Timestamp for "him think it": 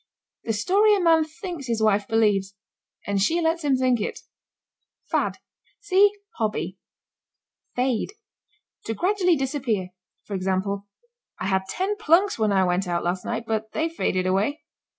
3.63-4.21